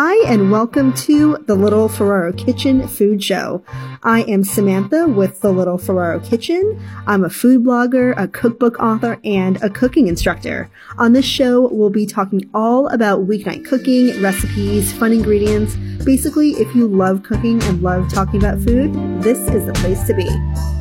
Hi, 0.00 0.14
and 0.32 0.52
welcome 0.52 0.92
to 0.92 1.38
the 1.48 1.56
Little 1.56 1.88
Ferraro 1.88 2.32
Kitchen 2.32 2.86
Food 2.86 3.20
Show. 3.20 3.64
I 4.04 4.22
am 4.28 4.44
Samantha 4.44 5.08
with 5.08 5.40
the 5.40 5.50
Little 5.50 5.76
Ferraro 5.76 6.20
Kitchen. 6.20 6.80
I'm 7.08 7.24
a 7.24 7.28
food 7.28 7.64
blogger, 7.64 8.14
a 8.16 8.28
cookbook 8.28 8.78
author, 8.78 9.18
and 9.24 9.60
a 9.60 9.68
cooking 9.68 10.06
instructor. 10.06 10.70
On 10.98 11.14
this 11.14 11.24
show, 11.24 11.66
we'll 11.72 11.90
be 11.90 12.06
talking 12.06 12.48
all 12.54 12.86
about 12.90 13.26
weeknight 13.26 13.66
cooking, 13.66 14.22
recipes, 14.22 14.92
fun 14.92 15.12
ingredients. 15.12 15.74
Basically, 16.04 16.50
if 16.50 16.72
you 16.76 16.86
love 16.86 17.24
cooking 17.24 17.60
and 17.64 17.82
love 17.82 18.08
talking 18.08 18.38
about 18.38 18.60
food, 18.60 18.94
this 19.20 19.40
is 19.48 19.66
the 19.66 19.72
place 19.72 20.06
to 20.06 20.14
be. 20.14 20.77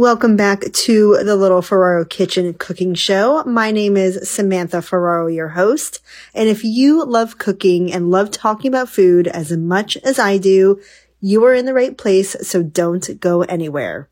Welcome 0.00 0.34
back 0.34 0.62
to 0.62 1.22
the 1.22 1.36
Little 1.36 1.60
Ferraro 1.60 2.06
Kitchen 2.06 2.54
Cooking 2.54 2.94
Show. 2.94 3.44
My 3.44 3.70
name 3.70 3.98
is 3.98 4.30
Samantha 4.30 4.80
Ferraro, 4.80 5.26
your 5.26 5.48
host. 5.48 6.00
And 6.32 6.48
if 6.48 6.64
you 6.64 7.04
love 7.04 7.36
cooking 7.36 7.92
and 7.92 8.10
love 8.10 8.30
talking 8.30 8.70
about 8.70 8.88
food 8.88 9.28
as 9.28 9.52
much 9.52 9.98
as 9.98 10.18
I 10.18 10.38
do, 10.38 10.80
you 11.20 11.44
are 11.44 11.52
in 11.52 11.66
the 11.66 11.74
right 11.74 11.98
place, 11.98 12.34
so 12.48 12.62
don't 12.62 13.20
go 13.20 13.42
anywhere. 13.42 14.08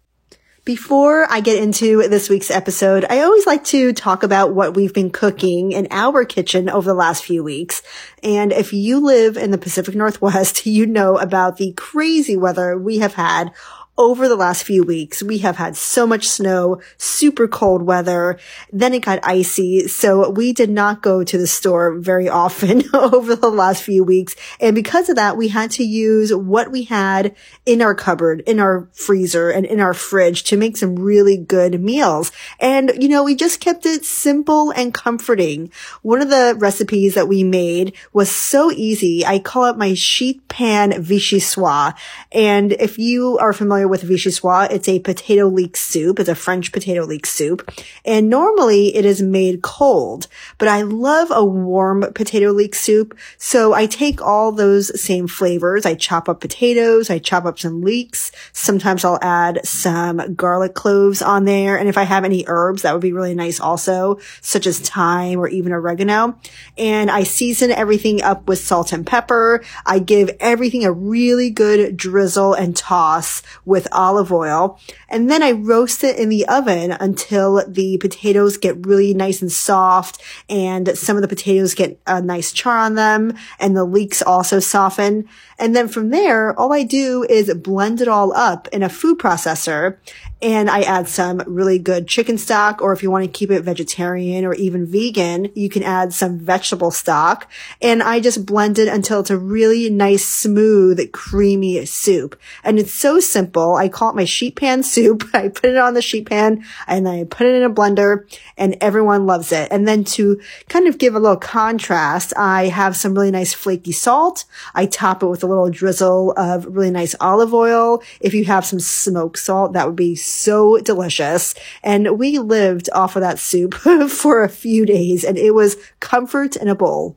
Before 0.68 1.26
I 1.30 1.40
get 1.40 1.62
into 1.62 2.06
this 2.08 2.28
week's 2.28 2.50
episode, 2.50 3.06
I 3.08 3.20
always 3.22 3.46
like 3.46 3.64
to 3.64 3.94
talk 3.94 4.22
about 4.22 4.52
what 4.52 4.76
we've 4.76 4.92
been 4.92 5.08
cooking 5.08 5.72
in 5.72 5.88
our 5.90 6.26
kitchen 6.26 6.68
over 6.68 6.90
the 6.90 6.94
last 6.94 7.24
few 7.24 7.42
weeks. 7.42 7.82
And 8.22 8.52
if 8.52 8.74
you 8.74 9.00
live 9.00 9.38
in 9.38 9.50
the 9.50 9.56
Pacific 9.56 9.94
Northwest, 9.94 10.66
you 10.66 10.84
know 10.84 11.16
about 11.16 11.56
the 11.56 11.72
crazy 11.72 12.36
weather 12.36 12.76
we 12.76 12.98
have 12.98 13.14
had 13.14 13.52
over 13.98 14.28
the 14.28 14.36
last 14.36 14.62
few 14.62 14.84
weeks, 14.84 15.24
we 15.24 15.38
have 15.38 15.56
had 15.56 15.76
so 15.76 16.06
much 16.06 16.28
snow, 16.28 16.80
super 16.98 17.48
cold 17.48 17.82
weather. 17.82 18.38
Then 18.72 18.94
it 18.94 19.00
got 19.00 19.18
icy. 19.24 19.88
So 19.88 20.30
we 20.30 20.52
did 20.52 20.70
not 20.70 21.02
go 21.02 21.24
to 21.24 21.36
the 21.36 21.48
store 21.48 21.98
very 21.98 22.28
often 22.28 22.84
over 22.94 23.34
the 23.34 23.50
last 23.50 23.82
few 23.82 24.04
weeks. 24.04 24.36
And 24.60 24.76
because 24.76 25.08
of 25.08 25.16
that, 25.16 25.36
we 25.36 25.48
had 25.48 25.72
to 25.72 25.84
use 25.84 26.32
what 26.32 26.70
we 26.70 26.84
had 26.84 27.34
in 27.66 27.82
our 27.82 27.94
cupboard, 27.94 28.42
in 28.46 28.60
our 28.60 28.88
freezer 28.92 29.50
and 29.50 29.66
in 29.66 29.80
our 29.80 29.94
fridge 29.94 30.44
to 30.44 30.56
make 30.56 30.76
some 30.76 30.94
really 30.94 31.36
good 31.36 31.80
meals. 31.80 32.30
And, 32.60 32.92
you 33.02 33.08
know, 33.08 33.24
we 33.24 33.34
just 33.34 33.58
kept 33.58 33.84
it 33.84 34.04
simple 34.04 34.70
and 34.70 34.94
comforting. 34.94 35.72
One 36.02 36.22
of 36.22 36.30
the 36.30 36.54
recipes 36.56 37.14
that 37.14 37.26
we 37.26 37.42
made 37.42 37.94
was 38.12 38.30
so 38.30 38.70
easy. 38.70 39.26
I 39.26 39.40
call 39.40 39.64
it 39.64 39.76
my 39.76 39.94
sheet 39.94 40.46
pan 40.46 40.92
vichyssoise. 40.92 41.94
And 42.30 42.72
if 42.74 42.96
you 42.96 43.38
are 43.38 43.52
familiar 43.52 43.87
with 43.88 44.02
vichyssoise. 44.02 44.70
It's 44.70 44.88
a 44.88 45.00
potato 45.00 45.46
leek 45.46 45.76
soup. 45.76 46.18
It's 46.18 46.28
a 46.28 46.34
French 46.34 46.72
potato 46.72 47.04
leek 47.04 47.26
soup. 47.26 47.70
And 48.04 48.28
normally 48.28 48.94
it 48.94 49.04
is 49.04 49.22
made 49.22 49.62
cold, 49.62 50.28
but 50.58 50.68
I 50.68 50.82
love 50.82 51.28
a 51.30 51.44
warm 51.44 52.12
potato 52.14 52.52
leek 52.52 52.74
soup. 52.74 53.16
So 53.36 53.72
I 53.72 53.86
take 53.86 54.20
all 54.22 54.52
those 54.52 55.00
same 55.00 55.26
flavors. 55.26 55.86
I 55.86 55.94
chop 55.94 56.28
up 56.28 56.40
potatoes. 56.40 57.10
I 57.10 57.18
chop 57.18 57.44
up 57.44 57.58
some 57.58 57.82
leeks. 57.82 58.32
Sometimes 58.52 59.04
I'll 59.04 59.18
add 59.22 59.60
some 59.64 60.34
garlic 60.34 60.74
cloves 60.74 61.22
on 61.22 61.44
there. 61.44 61.78
And 61.78 61.88
if 61.88 61.96
I 61.98 62.02
have 62.04 62.24
any 62.24 62.44
herbs, 62.46 62.82
that 62.82 62.92
would 62.92 63.02
be 63.02 63.12
really 63.12 63.34
nice 63.34 63.60
also, 63.60 64.18
such 64.40 64.66
as 64.66 64.78
thyme 64.78 65.38
or 65.38 65.48
even 65.48 65.72
oregano. 65.72 66.38
And 66.76 67.10
I 67.10 67.22
season 67.22 67.70
everything 67.70 68.22
up 68.22 68.48
with 68.48 68.58
salt 68.58 68.92
and 68.92 69.06
pepper. 69.06 69.62
I 69.86 69.98
give 69.98 70.30
everything 70.40 70.84
a 70.84 70.92
really 70.92 71.50
good 71.50 71.96
drizzle 71.96 72.54
and 72.54 72.76
toss 72.76 73.42
with 73.64 73.77
with 73.78 73.86
olive 73.92 74.32
oil. 74.32 74.80
And 75.08 75.30
then 75.30 75.40
I 75.40 75.52
roast 75.52 76.02
it 76.02 76.18
in 76.18 76.30
the 76.30 76.48
oven 76.48 76.90
until 76.90 77.64
the 77.68 77.96
potatoes 77.98 78.56
get 78.56 78.84
really 78.84 79.14
nice 79.14 79.40
and 79.40 79.52
soft 79.52 80.20
and 80.50 80.98
some 80.98 81.16
of 81.16 81.22
the 81.22 81.28
potatoes 81.28 81.74
get 81.74 82.00
a 82.08 82.20
nice 82.20 82.50
char 82.50 82.76
on 82.78 82.96
them 82.96 83.34
and 83.60 83.76
the 83.76 83.84
leeks 83.84 84.20
also 84.20 84.58
soften. 84.58 85.28
And 85.60 85.76
then 85.76 85.86
from 85.86 86.10
there, 86.10 86.58
all 86.58 86.72
I 86.72 86.82
do 86.82 87.24
is 87.30 87.54
blend 87.54 88.00
it 88.00 88.08
all 88.08 88.32
up 88.32 88.66
in 88.72 88.82
a 88.82 88.88
food 88.88 89.18
processor 89.18 89.98
and 90.40 90.70
I 90.70 90.82
add 90.82 91.08
some 91.08 91.42
really 91.46 91.78
good 91.78 92.06
chicken 92.06 92.38
stock, 92.38 92.80
or 92.80 92.92
if 92.92 93.02
you 93.02 93.10
want 93.10 93.24
to 93.24 93.30
keep 93.30 93.50
it 93.50 93.62
vegetarian 93.62 94.44
or 94.44 94.54
even 94.54 94.86
vegan, 94.86 95.50
you 95.54 95.68
can 95.68 95.82
add 95.82 96.12
some 96.12 96.38
vegetable 96.38 96.92
stock. 96.92 97.50
And 97.82 98.02
I 98.02 98.20
just 98.20 98.46
blend 98.46 98.78
it 98.78 98.86
until 98.86 99.20
it's 99.20 99.30
a 99.30 99.36
really 99.36 99.90
nice, 99.90 100.24
smooth, 100.24 101.10
creamy 101.12 101.84
soup. 101.86 102.38
And 102.62 102.78
it's 102.78 102.94
so 102.94 103.18
simple. 103.18 103.74
I 103.74 103.88
call 103.88 104.10
it 104.10 104.16
my 104.16 104.24
sheet 104.24 104.54
pan 104.54 104.84
soup. 104.84 105.24
I 105.34 105.48
put 105.48 105.70
it 105.70 105.76
on 105.76 105.94
the 105.94 106.02
sheet 106.02 106.28
pan 106.28 106.64
and 106.86 107.08
I 107.08 107.24
put 107.24 107.46
it 107.46 107.56
in 107.56 107.64
a 107.64 107.74
blender 107.74 108.32
and 108.56 108.76
everyone 108.80 109.26
loves 109.26 109.50
it. 109.50 109.68
And 109.72 109.88
then 109.88 110.04
to 110.04 110.40
kind 110.68 110.86
of 110.86 110.98
give 110.98 111.16
a 111.16 111.20
little 111.20 111.36
contrast, 111.36 112.32
I 112.36 112.66
have 112.66 112.96
some 112.96 113.14
really 113.14 113.32
nice 113.32 113.52
flaky 113.54 113.92
salt. 113.92 114.44
I 114.74 114.86
top 114.86 115.22
it 115.22 115.26
with 115.26 115.42
a 115.42 115.48
little 115.48 115.70
drizzle 115.70 116.32
of 116.36 116.66
really 116.66 116.90
nice 116.90 117.16
olive 117.20 117.52
oil. 117.52 118.02
If 118.20 118.34
you 118.34 118.44
have 118.44 118.64
some 118.64 118.80
smoked 118.80 119.38
salt, 119.38 119.72
that 119.72 119.86
would 119.86 119.96
be 119.96 120.14
so 120.28 120.78
delicious. 120.78 121.54
And 121.82 122.18
we 122.18 122.38
lived 122.38 122.88
off 122.94 123.16
of 123.16 123.22
that 123.22 123.38
soup 123.38 123.74
for 124.08 124.42
a 124.42 124.48
few 124.48 124.86
days 124.86 125.24
and 125.24 125.38
it 125.38 125.54
was 125.54 125.76
comfort 126.00 126.56
in 126.56 126.68
a 126.68 126.74
bowl. 126.74 127.16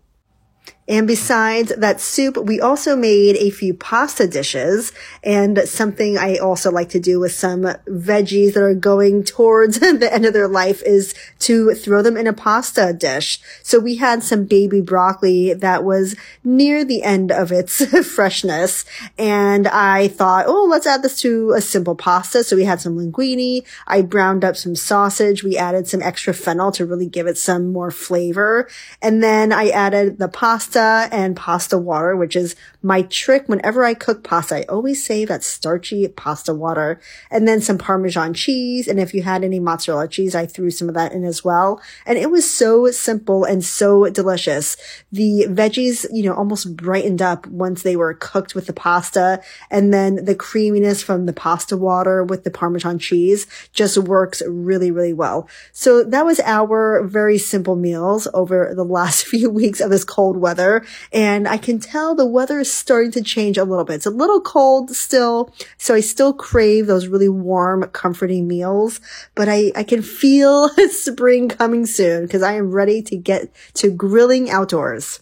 And 0.92 1.08
besides 1.08 1.72
that 1.78 2.02
soup, 2.02 2.36
we 2.36 2.60
also 2.60 2.98
made 2.98 3.38
a 3.38 3.50
few 3.50 3.74
pasta 3.74 4.28
dishes 4.28 4.92
and 5.24 5.58
something 5.60 6.18
I 6.18 6.36
also 6.36 6.70
like 6.70 6.90
to 6.90 7.00
do 7.00 7.18
with 7.18 7.32
some 7.32 7.62
veggies 7.62 8.56
that 8.56 8.62
are 8.62 8.76
going 8.76 9.24
towards 9.24 9.80
the 9.80 10.14
end 10.14 10.26
of 10.26 10.34
their 10.34 10.50
life 10.50 10.84
is 10.84 11.16
to 11.40 11.74
throw 11.76 12.02
them 12.02 12.18
in 12.18 12.28
a 12.28 12.34
pasta 12.34 12.92
dish. 12.92 13.40
So 13.64 13.80
we 13.80 13.96
had 13.96 14.22
some 14.22 14.44
baby 14.44 14.82
broccoli 14.82 15.54
that 15.54 15.86
was 15.86 16.18
near 16.44 16.84
the 16.84 17.04
end 17.04 17.32
of 17.32 17.54
its 17.54 17.86
freshness. 18.14 18.84
And 19.18 19.70
I 19.70 20.10
thought, 20.10 20.48
oh, 20.50 20.68
let's 20.70 20.88
add 20.88 21.04
this 21.04 21.22
to 21.22 21.52
a 21.52 21.62
simple 21.62 21.96
pasta. 21.96 22.44
So 22.44 22.58
we 22.58 22.66
had 22.66 22.82
some 22.82 22.98
linguine. 22.98 23.66
I 23.88 24.02
browned 24.02 24.44
up 24.44 24.58
some 24.58 24.76
sausage. 24.76 25.42
We 25.42 25.56
added 25.56 25.88
some 25.88 26.02
extra 26.02 26.34
fennel 26.34 26.74
to 26.74 26.86
really 26.86 27.08
give 27.08 27.28
it 27.28 27.38
some 27.38 27.72
more 27.72 27.92
flavor. 27.92 28.68
And 29.02 29.24
then 29.24 29.54
I 29.54 29.70
added 29.70 30.20
the 30.20 30.28
pasta 30.28 30.81
pasta 30.82 31.16
and 31.16 31.36
pasta 31.36 31.78
water, 31.78 32.16
which 32.16 32.36
is 32.36 32.56
my 32.82 33.04
trick 33.04 33.48
whenever 33.48 33.84
I 33.84 33.94
cook 33.94 34.24
pasta. 34.24 34.56
I 34.56 34.64
always 34.64 35.04
say 35.06 35.26
that 35.26 35.44
starchy 35.44 36.08
pasta 36.08 36.54
water 36.54 37.00
and 37.30 37.48
then 37.48 37.62
some 37.62 37.78
Parmesan 37.78 38.34
cheese. 38.34 38.88
And 38.88 39.00
if 39.00 39.14
you 39.14 39.22
had 39.22 39.44
any 39.44 39.60
mozzarella 39.60 40.08
cheese, 40.08 40.34
I 40.34 40.46
threw 40.46 40.72
some 40.72 40.90
of 40.90 40.96
that 40.96 41.12
in 41.12 41.24
as 41.24 41.44
well. 41.44 41.80
And 42.06 42.18
it 42.18 42.32
was 42.32 42.50
so 42.50 42.90
simple 42.90 43.44
and 43.44 43.64
so 43.64 44.10
delicious. 44.10 44.78
The 45.12 45.46
veggies, 45.50 46.08
you 46.12 46.24
know, 46.24 46.34
almost 46.34 46.76
brightened 46.76 47.22
up 47.22 47.46
once 47.48 47.84
they 47.84 47.96
were 47.96 48.16
cooked 48.16 48.56
with 48.56 48.66
the 48.66 48.74
pasta. 48.74 49.42
And 49.70 49.94
then 49.94 50.26
the 50.26 50.36
creaminess 50.36 51.04
from 51.04 51.28
the 51.28 51.34
pasta 51.34 51.78
water 51.78 52.24
with 52.24 52.44
the 52.44 52.52
Parmesan 52.52 52.98
cheese 52.98 53.46
just 53.74 53.98
works 53.98 54.42
really, 54.48 54.90
really 54.90 55.14
well. 55.14 55.48
So 55.72 56.04
that 56.04 56.26
was 56.26 56.40
our 56.40 57.04
very 57.04 57.38
simple 57.38 57.76
meals 57.76 58.28
over 58.34 58.74
the 58.76 58.86
last 58.86 59.26
few 59.32 59.50
weeks 59.50 59.80
of 59.80 59.92
this 59.92 60.04
cold 60.04 60.38
weather 60.38 60.71
weather. 60.72 60.88
And 61.12 61.48
I 61.48 61.58
can 61.58 61.80
tell 61.80 62.16
the 62.16 62.26
weather 62.26 62.60
is 62.60 62.72
starting 62.72 63.12
to 63.12 63.22
change 63.22 63.58
a 63.58 63.64
little 63.64 63.86
bit. 63.86 63.96
It's 63.96 64.06
a 64.06 64.12
little 64.12 64.42
cold 64.42 64.92
still. 64.92 65.54
So 65.78 65.94
I 65.94 66.00
still 66.00 66.34
crave 66.34 66.88
those 66.88 67.08
really 67.08 67.30
warm, 67.30 67.84
comforting 67.92 68.48
meals, 68.48 69.00
but 69.36 69.50
I, 69.50 69.72
I 69.76 69.84
can 69.84 70.02
feel 70.02 70.70
spring 70.90 71.50
coming 71.50 71.86
soon 71.86 72.24
because 72.24 72.44
I 72.44 72.54
am 72.54 72.72
ready 72.72 73.02
to 73.04 73.18
get 73.18 73.54
to 73.76 73.92
grilling 73.92 74.50
outdoors. 74.50 75.22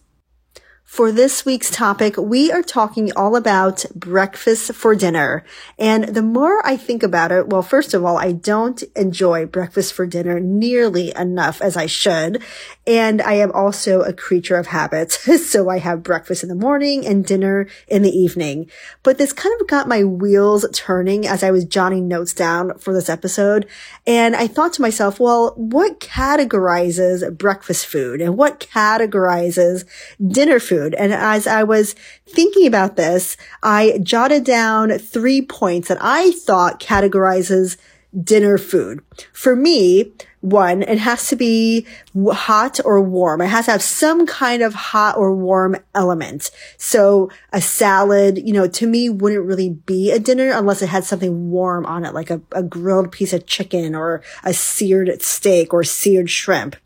For 0.90 1.12
this 1.12 1.46
week's 1.46 1.70
topic, 1.70 2.18
we 2.18 2.52
are 2.52 2.64
talking 2.64 3.12
all 3.16 3.36
about 3.36 3.86
breakfast 3.94 4.74
for 4.74 4.96
dinner. 4.96 5.46
And 5.78 6.06
the 6.06 6.24
more 6.24 6.66
I 6.66 6.78
think 6.78 7.04
about 7.04 7.32
it, 7.32 7.48
well, 7.48 7.62
first 7.62 7.94
of 7.94 8.04
all, 8.04 8.18
I 8.18 8.32
don't 8.32 8.82
enjoy 8.96 9.46
breakfast 9.46 9.94
for 9.94 10.08
dinner 10.08 10.40
nearly 10.40 11.14
enough 11.16 11.62
as 11.62 11.78
I 11.78 11.86
should. 11.86 12.42
And 12.88 13.22
I 13.22 13.34
am 13.34 13.52
also 13.52 14.02
a 14.02 14.12
creature 14.12 14.58
of 14.58 14.66
habits. 14.66 15.48
so 15.50 15.70
I 15.70 15.78
have 15.78 16.02
breakfast 16.02 16.42
in 16.42 16.50
the 16.50 16.56
morning 16.56 17.06
and 17.06 17.24
dinner 17.24 17.68
in 17.88 18.02
the 18.02 18.10
evening. 18.10 18.68
But 19.04 19.20
this 19.20 19.32
kind 19.32 19.54
of 19.62 19.68
got 19.68 19.88
my 19.88 20.04
wheels 20.04 20.66
turning 20.74 21.28
as 21.28 21.44
I 21.44 21.52
was 21.52 21.66
jotting 21.66 22.08
notes 22.08 22.34
down 22.34 22.80
for 22.80 22.94
this 22.94 23.10
episode. 23.10 23.68
And 24.08 24.36
I 24.36 24.48
thought 24.48 24.74
to 24.74 24.82
myself, 24.82 25.20
well, 25.20 25.54
what 25.56 26.00
categorizes 26.00 27.38
breakfast 27.38 27.86
food 27.86 28.22
and 28.22 28.36
what 28.36 28.60
categorizes 28.60 29.86
dinner 30.28 30.60
food? 30.60 30.79
Food. 30.80 30.96
And 30.96 31.14
as 31.14 31.48
I 31.48 31.64
was 31.64 31.96
thinking 32.28 32.68
about 32.68 32.96
this, 32.96 33.38
I 33.62 34.00
jotted 34.04 34.44
down 34.44 34.98
three 34.98 35.42
points 35.42 35.88
that 35.90 35.98
I 36.02 36.32
thought 36.32 36.80
categorizes 36.80 37.78
dinner 38.24 38.58
food. 38.58 39.02
For 39.34 39.56
me, 39.56 40.12
one, 40.42 40.82
it 40.82 40.98
has 40.98 41.28
to 41.28 41.36
be 41.36 41.86
hot 42.32 42.80
or 42.84 43.02
warm. 43.02 43.42
It 43.42 43.48
has 43.48 43.66
to 43.66 43.72
have 43.72 43.84
some 43.84 44.26
kind 44.26 44.64
of 44.64 44.74
hot 44.74 45.16
or 45.16 45.36
warm 45.36 45.76
element. 45.94 46.50
So 46.78 47.30
a 47.54 47.62
salad, 47.62 48.40
you 48.40 48.54
know, 48.54 48.68
to 48.68 48.88
me 48.88 49.10
wouldn't 49.10 49.46
really 49.46 49.70
be 49.70 50.12
a 50.12 50.18
dinner 50.18 50.52
unless 50.52 50.82
it 50.82 50.88
had 50.88 51.04
something 51.04 51.52
warm 51.52 51.86
on 51.86 52.04
it, 52.04 52.16
like 52.16 52.32
a, 52.32 52.42
a 52.52 52.64
grilled 52.64 53.12
piece 53.12 53.34
of 53.34 53.46
chicken 53.46 53.94
or 53.94 54.24
a 54.44 54.54
seared 54.54 55.22
steak 55.22 55.72
or 55.72 55.84
seared 55.84 56.32
shrimp. 56.32 56.78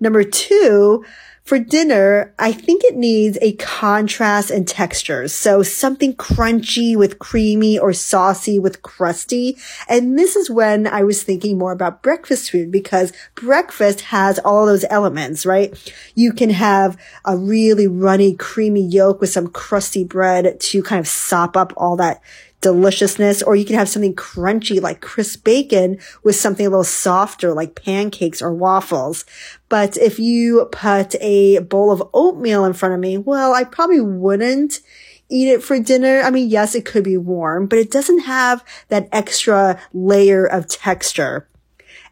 Number 0.00 0.24
two, 0.24 1.04
for 1.44 1.58
dinner, 1.58 2.34
I 2.38 2.52
think 2.52 2.84
it 2.84 2.96
needs 2.96 3.36
a 3.42 3.52
contrast 3.56 4.50
in 4.50 4.64
textures. 4.64 5.34
So 5.34 5.62
something 5.62 6.14
crunchy 6.16 6.96
with 6.96 7.18
creamy 7.18 7.78
or 7.78 7.92
saucy 7.92 8.58
with 8.58 8.80
crusty. 8.80 9.58
And 9.86 10.18
this 10.18 10.36
is 10.36 10.48
when 10.48 10.86
I 10.86 11.02
was 11.02 11.22
thinking 11.22 11.58
more 11.58 11.72
about 11.72 12.02
breakfast 12.02 12.50
food 12.50 12.72
because 12.72 13.12
breakfast 13.34 14.00
has 14.02 14.38
all 14.38 14.64
those 14.64 14.86
elements, 14.88 15.44
right? 15.44 15.76
You 16.14 16.32
can 16.32 16.48
have 16.48 16.96
a 17.26 17.36
really 17.36 17.88
runny, 17.88 18.34
creamy 18.34 18.86
yolk 18.86 19.20
with 19.20 19.30
some 19.30 19.48
crusty 19.48 20.02
bread 20.02 20.58
to 20.58 20.82
kind 20.82 21.00
of 21.00 21.06
sop 21.06 21.58
up 21.58 21.74
all 21.76 21.96
that 21.96 22.22
deliciousness, 22.64 23.42
or 23.42 23.54
you 23.54 23.66
can 23.66 23.76
have 23.76 23.90
something 23.90 24.14
crunchy 24.14 24.80
like 24.80 25.02
crisp 25.02 25.44
bacon 25.44 25.98
with 26.22 26.34
something 26.34 26.66
a 26.66 26.70
little 26.70 26.82
softer 26.82 27.52
like 27.52 27.74
pancakes 27.74 28.40
or 28.40 28.54
waffles. 28.54 29.26
But 29.68 29.98
if 29.98 30.18
you 30.18 30.70
put 30.72 31.14
a 31.20 31.58
bowl 31.58 31.92
of 31.92 32.02
oatmeal 32.14 32.64
in 32.64 32.72
front 32.72 32.94
of 32.94 33.00
me, 33.00 33.18
well, 33.18 33.52
I 33.52 33.64
probably 33.64 34.00
wouldn't 34.00 34.80
eat 35.28 35.48
it 35.48 35.62
for 35.62 35.78
dinner. 35.78 36.22
I 36.22 36.30
mean, 36.30 36.48
yes, 36.48 36.74
it 36.74 36.86
could 36.86 37.04
be 37.04 37.18
warm, 37.18 37.66
but 37.66 37.78
it 37.78 37.90
doesn't 37.90 38.20
have 38.20 38.64
that 38.88 39.10
extra 39.12 39.78
layer 39.92 40.46
of 40.46 40.66
texture. 40.66 41.46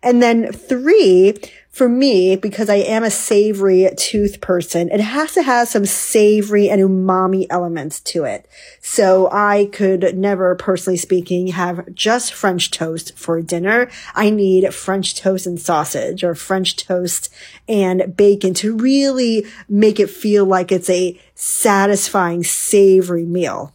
And 0.03 0.23
then 0.23 0.53
three, 0.53 1.35
for 1.73 1.89
me, 1.89 2.37
because 2.37 2.69
I 2.69 2.77
am 2.77 3.03
a 3.03 3.11
savory 3.11 3.89
tooth 3.97 4.43
person, 4.43 4.91
it 4.91 5.01
has 5.01 5.33
to 5.33 5.43
have 5.43 5.69
some 5.69 5.87
savory 5.87 6.69
and 6.69 6.83
umami 6.83 7.47
elements 7.49 7.99
to 8.01 8.25
it. 8.25 8.47
So 8.83 9.31
I 9.33 9.71
could 9.73 10.15
never, 10.17 10.55
personally 10.55 10.99
speaking, 10.99 11.47
have 11.49 11.95
just 11.95 12.35
French 12.35 12.71
toast 12.71 13.17
for 13.17 13.41
dinner. 13.41 13.89
I 14.15 14.29
need 14.29 14.75
French 14.75 15.15
toast 15.15 15.47
and 15.47 15.59
sausage 15.59 16.23
or 16.23 16.35
French 16.35 16.77
toast 16.77 17.31
and 17.67 18.15
bacon 18.15 18.53
to 18.55 18.77
really 18.77 19.47
make 19.67 19.99
it 19.99 20.11
feel 20.11 20.45
like 20.45 20.71
it's 20.73 20.91
a 20.91 21.19
satisfying, 21.35 22.45
savory 22.45 23.25
meal. 23.25 23.73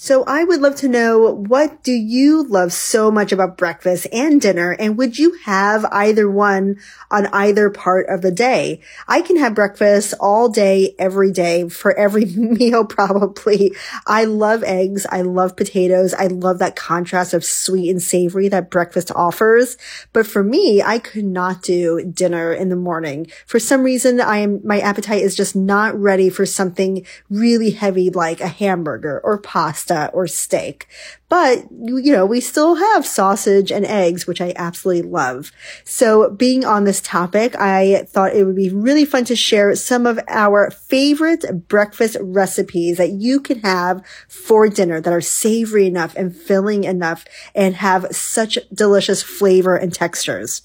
So 0.00 0.22
I 0.28 0.44
would 0.44 0.60
love 0.60 0.76
to 0.76 0.88
know 0.88 1.34
what 1.34 1.82
do 1.82 1.90
you 1.90 2.44
love 2.44 2.72
so 2.72 3.10
much 3.10 3.32
about 3.32 3.58
breakfast 3.58 4.06
and 4.12 4.40
dinner 4.40 4.70
and 4.78 4.96
would 4.96 5.18
you 5.18 5.36
have 5.44 5.84
either 5.86 6.30
one 6.30 6.76
on 7.10 7.26
either 7.32 7.68
part 7.68 8.08
of 8.08 8.22
the 8.22 8.30
day? 8.30 8.80
I 9.08 9.22
can 9.22 9.36
have 9.38 9.56
breakfast 9.56 10.14
all 10.20 10.50
day, 10.50 10.94
every 11.00 11.32
day 11.32 11.68
for 11.68 11.98
every 11.98 12.26
meal 12.36 12.84
probably. 12.84 13.74
I 14.06 14.22
love 14.22 14.62
eggs. 14.62 15.04
I 15.10 15.22
love 15.22 15.56
potatoes. 15.56 16.14
I 16.14 16.28
love 16.28 16.60
that 16.60 16.76
contrast 16.76 17.34
of 17.34 17.44
sweet 17.44 17.90
and 17.90 18.00
savory 18.00 18.46
that 18.50 18.70
breakfast 18.70 19.10
offers. 19.16 19.76
But 20.12 20.28
for 20.28 20.44
me, 20.44 20.80
I 20.80 21.00
could 21.00 21.24
not 21.24 21.60
do 21.60 22.04
dinner 22.04 22.52
in 22.52 22.68
the 22.68 22.76
morning. 22.76 23.26
For 23.46 23.58
some 23.58 23.82
reason, 23.82 24.20
I 24.20 24.38
am, 24.38 24.60
my 24.64 24.78
appetite 24.78 25.22
is 25.22 25.34
just 25.34 25.56
not 25.56 25.98
ready 25.98 26.30
for 26.30 26.46
something 26.46 27.04
really 27.28 27.70
heavy 27.70 28.10
like 28.10 28.40
a 28.40 28.46
hamburger 28.46 29.20
or 29.24 29.38
pasta 29.38 29.87
pasta 29.88 30.10
or 30.12 30.26
steak. 30.26 30.86
But, 31.28 31.66
you 31.70 32.12
know, 32.12 32.24
we 32.24 32.40
still 32.40 32.76
have 32.76 33.04
sausage 33.04 33.70
and 33.70 33.84
eggs, 33.84 34.26
which 34.26 34.40
I 34.40 34.54
absolutely 34.56 35.10
love. 35.10 35.52
So 35.84 36.30
being 36.30 36.64
on 36.64 36.84
this 36.84 37.02
topic, 37.02 37.54
I 37.56 38.04
thought 38.08 38.34
it 38.34 38.44
would 38.44 38.56
be 38.56 38.70
really 38.70 39.04
fun 39.04 39.24
to 39.26 39.36
share 39.36 39.74
some 39.74 40.06
of 40.06 40.18
our 40.28 40.70
favorite 40.70 41.68
breakfast 41.68 42.16
recipes 42.20 42.96
that 42.96 43.12
you 43.12 43.40
can 43.40 43.60
have 43.60 44.02
for 44.26 44.68
dinner 44.68 45.02
that 45.02 45.12
are 45.12 45.20
savory 45.20 45.86
enough 45.86 46.16
and 46.16 46.34
filling 46.34 46.84
enough 46.84 47.26
and 47.54 47.74
have 47.74 48.06
such 48.10 48.58
delicious 48.72 49.22
flavor 49.22 49.76
and 49.76 49.92
textures 49.92 50.62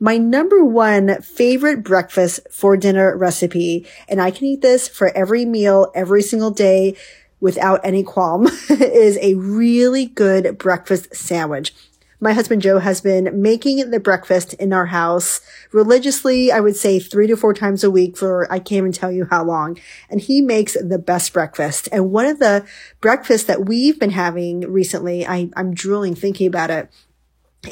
my 0.00 0.16
number 0.16 0.64
one 0.64 1.20
favorite 1.22 1.82
breakfast 1.82 2.40
for 2.52 2.76
dinner 2.76 3.16
recipe, 3.16 3.86
and 4.08 4.22
I 4.22 4.30
can 4.30 4.46
eat 4.46 4.60
this 4.60 4.86
for 4.86 5.08
every 5.16 5.44
meal 5.44 5.90
every 5.94 6.22
single 6.22 6.52
day 6.52 6.96
without 7.40 7.80
any 7.84 8.02
qualm 8.02 8.46
is 8.70 9.18
a 9.20 9.34
really 9.34 10.06
good 10.06 10.58
breakfast 10.58 11.14
sandwich. 11.14 11.72
My 12.20 12.32
husband 12.32 12.62
Joe 12.62 12.80
has 12.80 13.00
been 13.00 13.40
making 13.40 13.90
the 13.90 14.00
breakfast 14.00 14.52
in 14.54 14.72
our 14.72 14.86
house 14.86 15.40
religiously, 15.70 16.50
I 16.50 16.58
would 16.58 16.74
say 16.74 16.98
three 16.98 17.28
to 17.28 17.36
four 17.36 17.54
times 17.54 17.84
a 17.84 17.92
week 17.92 18.16
for 18.16 18.52
I 18.52 18.58
can't 18.58 18.78
even 18.78 18.92
tell 18.92 19.12
you 19.12 19.28
how 19.30 19.44
long. 19.44 19.78
And 20.10 20.20
he 20.20 20.40
makes 20.40 20.74
the 20.74 20.98
best 20.98 21.32
breakfast. 21.32 21.88
And 21.92 22.10
one 22.10 22.26
of 22.26 22.40
the 22.40 22.66
breakfasts 23.00 23.46
that 23.46 23.66
we've 23.66 24.00
been 24.00 24.10
having 24.10 24.62
recently, 24.62 25.28
I, 25.28 25.50
I'm 25.54 25.74
drooling 25.74 26.16
thinking 26.16 26.48
about 26.48 26.70
it, 26.70 26.90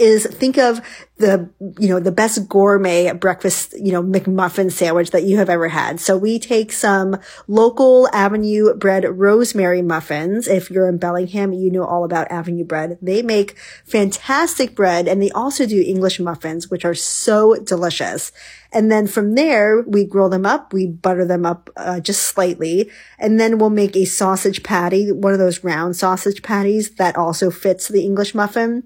is 0.00 0.26
think 0.26 0.58
of 0.58 0.80
the, 1.18 1.48
you 1.78 1.88
know, 1.88 1.98
the 1.98 2.12
best 2.12 2.48
gourmet 2.48 3.12
breakfast, 3.12 3.74
you 3.78 3.90
know, 3.90 4.02
McMuffin 4.02 4.70
sandwich 4.70 5.10
that 5.12 5.24
you 5.24 5.38
have 5.38 5.48
ever 5.48 5.68
had. 5.68 5.98
So 5.98 6.16
we 6.16 6.38
take 6.38 6.72
some 6.72 7.18
local 7.48 8.08
Avenue 8.12 8.74
bread 8.74 9.04
rosemary 9.08 9.80
muffins. 9.80 10.46
If 10.46 10.70
you're 10.70 10.88
in 10.88 10.98
Bellingham, 10.98 11.52
you 11.52 11.70
know 11.70 11.84
all 11.84 12.04
about 12.04 12.30
Avenue 12.30 12.64
bread. 12.64 12.98
They 13.00 13.22
make 13.22 13.56
fantastic 13.84 14.74
bread 14.74 15.08
and 15.08 15.22
they 15.22 15.30
also 15.30 15.64
do 15.66 15.82
English 15.82 16.20
muffins, 16.20 16.70
which 16.70 16.84
are 16.84 16.94
so 16.94 17.54
delicious. 17.54 18.30
And 18.72 18.92
then 18.92 19.06
from 19.06 19.36
there, 19.36 19.82
we 19.82 20.04
grill 20.04 20.28
them 20.28 20.44
up. 20.44 20.74
We 20.74 20.86
butter 20.86 21.24
them 21.24 21.46
up 21.46 21.70
uh, 21.76 22.00
just 22.00 22.24
slightly. 22.24 22.90
And 23.18 23.40
then 23.40 23.58
we'll 23.58 23.70
make 23.70 23.96
a 23.96 24.04
sausage 24.04 24.62
patty, 24.62 25.10
one 25.10 25.32
of 25.32 25.38
those 25.38 25.64
round 25.64 25.96
sausage 25.96 26.42
patties 26.42 26.90
that 26.96 27.16
also 27.16 27.50
fits 27.50 27.88
the 27.88 28.04
English 28.04 28.34
muffin. 28.34 28.82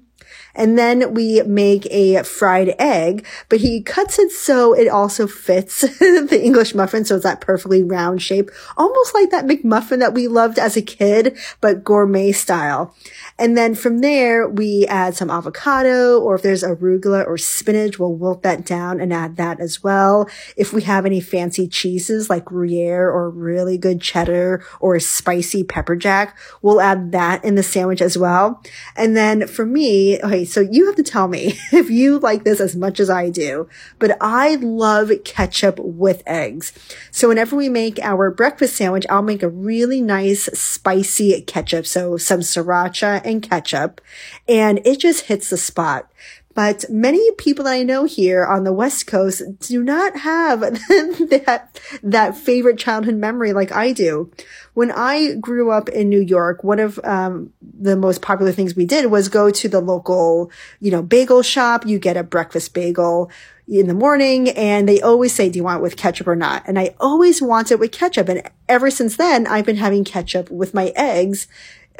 And 0.54 0.78
then 0.78 1.14
we 1.14 1.42
make 1.42 1.86
a 1.86 2.22
fried 2.22 2.74
egg, 2.78 3.26
but 3.48 3.60
he 3.60 3.82
cuts 3.82 4.18
it 4.18 4.30
so 4.30 4.74
it 4.74 4.88
also 4.88 5.26
fits 5.26 5.80
the 5.98 6.40
English 6.42 6.74
muffin. 6.74 7.04
So 7.04 7.16
it's 7.16 7.24
that 7.24 7.40
perfectly 7.40 7.82
round 7.82 8.22
shape, 8.22 8.50
almost 8.76 9.14
like 9.14 9.30
that 9.30 9.46
McMuffin 9.46 10.00
that 10.00 10.14
we 10.14 10.28
loved 10.28 10.58
as 10.58 10.76
a 10.76 10.82
kid, 10.82 11.36
but 11.60 11.84
gourmet 11.84 12.32
style. 12.32 12.94
And 13.38 13.56
then 13.56 13.74
from 13.74 14.00
there, 14.00 14.48
we 14.48 14.86
add 14.86 15.16
some 15.16 15.30
avocado, 15.30 16.20
or 16.20 16.34
if 16.34 16.42
there's 16.42 16.62
arugula 16.62 17.26
or 17.26 17.38
spinach, 17.38 17.98
we'll 17.98 18.14
wilt 18.14 18.42
that 18.42 18.64
down 18.64 19.00
and 19.00 19.12
add 19.12 19.36
that 19.36 19.60
as 19.60 19.82
well. 19.82 20.28
If 20.56 20.72
we 20.72 20.82
have 20.82 21.06
any 21.06 21.20
fancy 21.20 21.66
cheeses 21.66 22.28
like 22.28 22.44
Gruyere 22.44 23.08
or 23.08 23.30
really 23.30 23.78
good 23.78 24.00
cheddar 24.00 24.62
or 24.78 24.98
spicy 25.00 25.64
pepper 25.64 25.96
jack, 25.96 26.36
we'll 26.62 26.80
add 26.80 27.12
that 27.12 27.44
in 27.44 27.54
the 27.54 27.62
sandwich 27.62 28.02
as 28.02 28.18
well. 28.18 28.62
And 28.96 29.16
then 29.16 29.46
for 29.46 29.64
me, 29.64 30.19
okay, 30.22 30.44
so 30.44 30.60
you 30.60 30.86
have 30.86 30.96
to 30.96 31.02
tell 31.02 31.28
me 31.28 31.58
if 31.72 31.90
you 31.90 32.18
like 32.18 32.44
this 32.44 32.60
as 32.60 32.76
much 32.76 33.00
as 33.00 33.10
I 33.10 33.30
do, 33.30 33.68
but 33.98 34.16
I 34.20 34.56
love 34.56 35.10
ketchup 35.24 35.78
with 35.78 36.22
eggs. 36.26 36.72
So 37.10 37.28
whenever 37.28 37.56
we 37.56 37.68
make 37.68 37.98
our 38.00 38.30
breakfast 38.30 38.76
sandwich, 38.76 39.06
I'll 39.10 39.22
make 39.22 39.42
a 39.42 39.48
really 39.48 40.00
nice 40.00 40.44
spicy 40.58 41.40
ketchup. 41.42 41.86
So 41.86 42.16
some 42.16 42.40
sriracha 42.40 43.20
and 43.24 43.42
ketchup 43.42 44.00
and 44.48 44.80
it 44.84 44.98
just 44.98 45.26
hits 45.26 45.50
the 45.50 45.56
spot. 45.56 46.10
But 46.54 46.84
many 46.90 47.30
people 47.32 47.64
that 47.64 47.72
I 47.72 47.84
know 47.84 48.04
here 48.04 48.44
on 48.44 48.64
the 48.64 48.72
West 48.72 49.06
Coast 49.06 49.42
do 49.60 49.84
not 49.84 50.18
have 50.18 50.60
that, 50.60 51.80
that 52.02 52.36
favorite 52.36 52.78
childhood 52.78 53.14
memory 53.14 53.52
like 53.52 53.70
I 53.70 53.92
do. 53.92 54.32
When 54.74 54.90
I 54.90 55.34
grew 55.36 55.70
up 55.70 55.88
in 55.88 56.08
New 56.08 56.20
York, 56.20 56.64
one 56.64 56.80
of 56.80 56.98
um, 57.04 57.52
the 57.62 57.96
most 57.96 58.20
popular 58.20 58.50
things 58.50 58.74
we 58.74 58.84
did 58.84 59.06
was 59.06 59.28
go 59.28 59.50
to 59.50 59.68
the 59.68 59.80
local, 59.80 60.50
you 60.80 60.90
know, 60.90 61.02
bagel 61.02 61.42
shop. 61.42 61.86
You 61.86 62.00
get 62.00 62.16
a 62.16 62.24
breakfast 62.24 62.74
bagel 62.74 63.30
in 63.68 63.86
the 63.86 63.94
morning 63.94 64.48
and 64.50 64.88
they 64.88 65.00
always 65.00 65.32
say, 65.32 65.48
do 65.48 65.56
you 65.56 65.62
want 65.62 65.78
it 65.78 65.82
with 65.82 65.96
ketchup 65.96 66.26
or 66.26 66.34
not? 66.34 66.64
And 66.66 66.78
I 66.78 66.96
always 66.98 67.40
want 67.40 67.70
it 67.70 67.78
with 67.78 67.92
ketchup. 67.92 68.28
And 68.28 68.42
ever 68.68 68.90
since 68.90 69.16
then, 69.16 69.46
I've 69.46 69.66
been 69.66 69.76
having 69.76 70.02
ketchup 70.02 70.50
with 70.50 70.74
my 70.74 70.92
eggs 70.96 71.46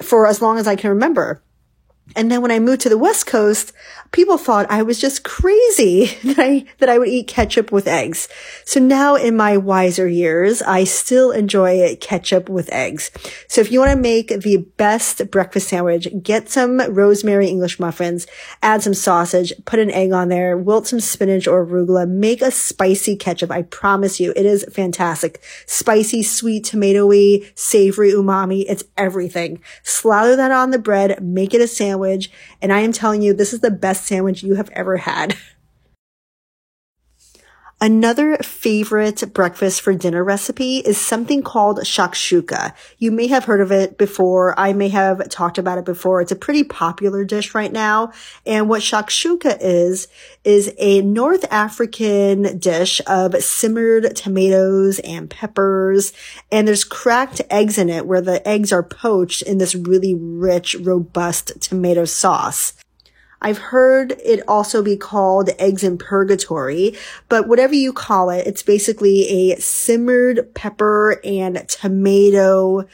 for 0.03 0.27
as 0.27 0.43
long 0.43 0.59
as 0.59 0.67
I 0.67 0.75
can 0.75 0.91
remember. 0.91 1.41
And 2.17 2.31
then 2.31 2.43
when 2.43 2.51
I 2.51 2.59
moved 2.59 2.81
to 2.83 2.89
the 2.89 2.99
West 2.99 3.27
Coast, 3.27 3.73
people 4.13 4.39
thought 4.39 4.67
I 4.69 4.83
was 4.83 5.01
just 5.01 5.23
crazy 5.23 6.07
that 6.25 6.39
I, 6.39 6.65
that 6.79 6.89
I 6.89 6.99
would 6.99 7.09
eat 7.09 7.29
ketchup 7.29 7.71
with 7.71 7.87
eggs. 7.87 8.29
So 8.65 8.81
now 8.81 9.15
in 9.15 9.37
my 9.37 9.57
wiser 9.57 10.09
years, 10.09 10.63
I 10.63 10.85
still 10.85 11.31
enjoy 11.31 11.97
ketchup 12.01 12.49
with 12.49 12.73
eggs. 12.73 13.11
So 13.49 13.61
if 13.61 13.71
you 13.71 13.79
want 13.79 13.93
to 13.93 13.97
make 13.97 14.29
the 14.29 14.59
best 14.77 15.31
breakfast 15.31 15.69
sandwich, 15.69 16.09
get 16.23 16.49
some 16.49 16.81
rosemary 16.93 17.49
English 17.49 17.79
muffins, 17.79 18.27
add 18.63 18.83
some 18.83 18.95
sausage, 18.95 19.53
put 19.65 19.79
an 19.79 19.91
egg 19.91 20.13
on 20.13 20.29
there, 20.29 20.57
wilt 20.57 20.87
some 20.87 21.01
spinach 21.01 21.47
or 21.47 21.65
arugula, 21.65 22.09
make 22.09 22.43
a 22.43 22.51
spicy 22.51 23.17
ketchup. 23.17 23.51
I 23.51 23.63
promise 23.63 24.19
you, 24.19 24.33
it 24.35 24.47
is 24.47 24.65
fantastic. 24.73 25.41
Spicy, 25.67 26.23
sweet, 26.23 26.65
tomatoey, 26.65 27.47
savory, 27.57 28.11
umami. 28.11 28.65
It's 28.69 28.85
everything. 28.97 29.63
Slather 29.83 30.37
that 30.37 30.51
on 30.51 30.71
the 30.71 30.79
bread, 30.79 31.23
make 31.23 31.55
it 31.55 31.61
a 31.61 31.69
sandwich. 31.69 32.00
And 32.61 32.73
I 32.73 32.81
am 32.81 32.93
telling 32.93 33.23
you, 33.23 33.33
this 33.33 33.53
is 33.53 33.61
the 33.61 33.71
best 33.71 34.07
sandwich 34.07 34.43
you 34.43 34.55
have 34.55 34.71
ever 34.71 34.97
had. 34.97 35.37
Another 37.83 38.37
favorite 38.37 39.33
breakfast 39.33 39.81
for 39.81 39.95
dinner 39.95 40.23
recipe 40.23 40.81
is 40.81 40.99
something 40.99 41.43
called 41.43 41.79
shakshuka. 41.79 42.75
You 42.99 43.11
may 43.11 43.27
have 43.29 43.47
heard 43.47 43.63
of 43.63 43.73
it 43.73 43.97
before. 43.97 44.55
I 44.61 44.75
may 44.75 44.91
have 44.91 45.27
talked 45.31 45.57
about 45.57 45.79
it 45.79 45.87
before. 45.87 46.21
It's 46.21 46.31
a 46.31 46.37
pretty 46.37 46.63
popular 46.63 47.25
dish 47.25 47.55
right 47.55 47.73
now. 47.73 48.13
And 48.45 48.69
what 48.69 48.83
shakshuka 48.83 49.57
is, 49.63 50.09
is 50.45 50.75
a 50.77 51.01
North 51.01 51.51
African 51.51 52.59
dish 52.59 53.01
of 53.07 53.35
simmered 53.43 54.15
tomatoes 54.15 54.99
and 54.99 55.31
peppers. 55.31 56.13
And 56.53 56.69
there's 56.69 56.85
cracked 56.85 57.41
eggs 57.49 57.79
in 57.79 57.89
it 57.89 58.07
where 58.07 58.21
the 58.21 58.47
eggs 58.47 58.75
are 58.75 58.83
poached 58.83 59.41
in 59.41 59.57
this 59.57 59.75
really 59.75 60.15
rich, 60.15 60.77
robust 60.83 61.59
tomato 61.63 62.05
sauce. 62.05 62.75
I've 63.43 63.59
heard 63.59 64.13
it 64.25 64.43
also 64.47 64.83
be 64.83 64.97
called 64.97 65.51
eggs 65.59 65.83
in 65.83 65.99
purgatory, 65.99 66.97
but 67.29 67.49
whatever 67.49 67.75
you 67.75 67.93
call 67.93 68.31
it, 68.31 68.47
it's 68.47 68.63
basically 68.63 69.53
a 69.53 69.61
simmered 69.61 70.55
pepper 70.55 71.21
and 71.25 71.67
tomato 71.69 72.87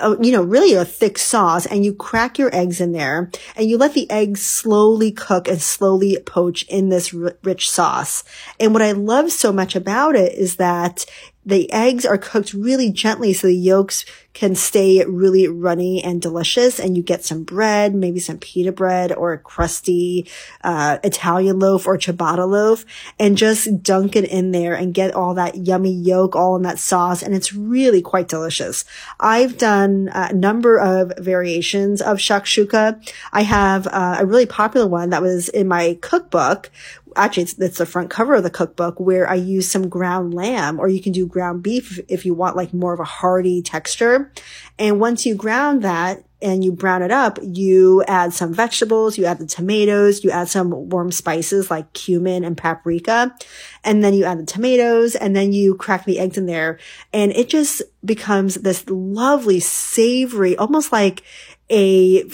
uh, 0.00 0.16
you 0.20 0.32
know, 0.32 0.42
really 0.42 0.74
a 0.74 0.84
thick 0.84 1.18
sauce 1.18 1.66
and 1.66 1.84
you 1.84 1.92
crack 1.92 2.38
your 2.38 2.54
eggs 2.54 2.80
in 2.80 2.92
there 2.92 3.30
and 3.56 3.68
you 3.68 3.76
let 3.76 3.94
the 3.94 4.10
eggs 4.10 4.40
slowly 4.40 5.12
cook 5.12 5.46
and 5.46 5.60
slowly 5.60 6.18
poach 6.24 6.62
in 6.64 6.88
this 6.88 7.12
rich 7.12 7.70
sauce. 7.70 8.24
And 8.58 8.72
what 8.72 8.82
I 8.82 8.92
love 8.92 9.30
so 9.30 9.52
much 9.52 9.76
about 9.76 10.16
it 10.16 10.32
is 10.32 10.56
that 10.56 11.04
the 11.44 11.72
eggs 11.72 12.04
are 12.04 12.18
cooked 12.18 12.52
really 12.52 12.90
gently 12.90 13.32
so 13.32 13.46
the 13.46 13.54
yolks 13.54 14.04
can 14.32 14.54
stay 14.54 15.04
really 15.06 15.48
runny 15.48 16.02
and 16.04 16.22
delicious 16.22 16.78
and 16.78 16.96
you 16.96 17.02
get 17.02 17.24
some 17.24 17.42
bread, 17.42 17.94
maybe 17.94 18.20
some 18.20 18.38
pita 18.38 18.70
bread 18.70 19.12
or 19.12 19.32
a 19.32 19.38
crusty 19.38 20.28
uh, 20.62 20.98
Italian 21.02 21.58
loaf 21.58 21.86
or 21.86 21.98
ciabatta 21.98 22.48
loaf 22.48 22.84
and 23.18 23.36
just 23.36 23.82
dunk 23.82 24.14
it 24.14 24.24
in 24.24 24.52
there 24.52 24.74
and 24.74 24.94
get 24.94 25.14
all 25.14 25.34
that 25.34 25.56
yummy 25.56 25.92
yolk 25.92 26.36
all 26.36 26.54
in 26.54 26.62
that 26.62 26.78
sauce 26.78 27.22
and 27.22 27.34
it's 27.34 27.52
really 27.52 28.00
quite 28.00 28.28
delicious. 28.28 28.84
I've 29.18 29.58
done 29.58 30.10
a 30.14 30.32
number 30.32 30.78
of 30.78 31.12
variations 31.18 32.00
of 32.00 32.18
shakshuka. 32.18 33.12
I 33.32 33.42
have 33.42 33.86
uh, 33.88 34.18
a 34.20 34.26
really 34.26 34.46
popular 34.46 34.86
one 34.86 35.10
that 35.10 35.22
was 35.22 35.48
in 35.48 35.66
my 35.66 35.98
cookbook 36.00 36.70
actually 37.16 37.44
it's, 37.44 37.58
it's 37.58 37.78
the 37.78 37.86
front 37.86 38.10
cover 38.10 38.34
of 38.34 38.42
the 38.42 38.50
cookbook 38.50 38.98
where 39.00 39.28
I 39.28 39.34
use 39.34 39.70
some 39.70 39.88
ground 39.88 40.34
lamb 40.34 40.78
or 40.78 40.88
you 40.88 41.00
can 41.00 41.12
do 41.12 41.26
ground 41.26 41.62
beef 41.62 42.00
if 42.08 42.24
you 42.24 42.34
want 42.34 42.56
like 42.56 42.72
more 42.72 42.92
of 42.92 43.00
a 43.00 43.04
hearty 43.04 43.62
texture. 43.62 44.32
And 44.78 45.00
once 45.00 45.26
you 45.26 45.34
ground 45.34 45.82
that 45.82 46.24
and 46.42 46.64
you 46.64 46.72
brown 46.72 47.02
it 47.02 47.10
up, 47.10 47.38
you 47.42 48.02
add 48.04 48.32
some 48.32 48.54
vegetables, 48.54 49.18
you 49.18 49.26
add 49.26 49.38
the 49.38 49.46
tomatoes, 49.46 50.24
you 50.24 50.30
add 50.30 50.48
some 50.48 50.88
warm 50.88 51.12
spices 51.12 51.70
like 51.70 51.92
cumin 51.92 52.44
and 52.44 52.56
paprika, 52.56 53.34
and 53.84 54.02
then 54.02 54.14
you 54.14 54.24
add 54.24 54.38
the 54.38 54.46
tomatoes 54.46 55.14
and 55.14 55.36
then 55.36 55.52
you 55.52 55.74
crack 55.74 56.04
the 56.04 56.18
eggs 56.18 56.38
in 56.38 56.46
there 56.46 56.78
and 57.12 57.32
it 57.32 57.48
just 57.48 57.82
becomes 58.04 58.54
this 58.56 58.88
lovely 58.88 59.60
savory, 59.60 60.56
almost 60.56 60.92
like 60.92 61.22
a 61.70 62.28